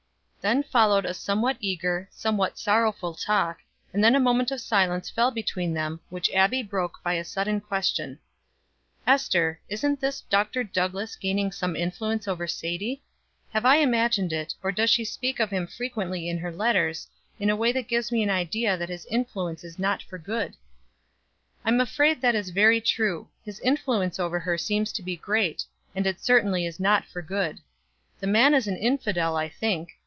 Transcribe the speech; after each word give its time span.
Then 0.43 0.63
followed 0.63 1.05
a 1.05 1.13
somewhat 1.13 1.57
eager, 1.59 2.07
somewhat 2.11 2.57
sorrowful 2.57 3.13
talk, 3.13 3.59
and 3.93 4.03
then 4.03 4.15
a 4.15 4.19
moment 4.19 4.49
of 4.49 4.59
silence 4.59 5.07
fell 5.07 5.29
between 5.29 5.75
them, 5.75 5.99
which 6.09 6.31
Abbie 6.31 6.63
broke 6.63 6.97
by 7.03 7.13
a 7.13 7.23
sudden 7.23 7.61
question: 7.61 8.17
"Ester, 9.05 9.59
isn't 9.69 10.01
this 10.01 10.21
Dr. 10.21 10.63
Douglass 10.63 11.15
gaining 11.15 11.51
some 11.51 11.75
influence 11.75 12.27
over 12.27 12.47
Sadie? 12.47 13.03
Have 13.53 13.65
I 13.67 13.75
imagined 13.75 14.33
it, 14.33 14.55
or 14.63 14.71
does 14.71 14.89
she 14.89 15.05
speak 15.05 15.39
of 15.39 15.51
him 15.51 15.67
frequently 15.67 16.27
in 16.27 16.39
her 16.39 16.51
letters, 16.51 17.07
in 17.39 17.51
a 17.51 17.55
way 17.55 17.71
that 17.73 17.87
gives 17.87 18.11
me 18.11 18.23
an 18.23 18.31
idea 18.31 18.75
that 18.75 18.89
his 18.89 19.05
influence 19.11 19.63
is 19.63 19.77
not 19.77 20.01
for 20.01 20.17
good?" 20.17 20.55
"I'm 21.63 21.79
afraid 21.79 22.23
it 22.23 22.33
is 22.33 22.49
very 22.49 22.81
true; 22.81 23.27
his 23.45 23.59
influence 23.59 24.19
over 24.19 24.39
her 24.39 24.57
seems 24.57 24.91
to 24.93 25.03
be 25.03 25.15
great, 25.15 25.65
and 25.93 26.07
it 26.07 26.19
certainly 26.19 26.65
is 26.65 26.79
not 26.79 27.05
for 27.05 27.21
good. 27.21 27.59
The 28.19 28.25
man 28.25 28.55
is 28.55 28.65
an 28.67 28.77
infidel, 28.77 29.35
I 29.37 29.47
think. 29.47 29.91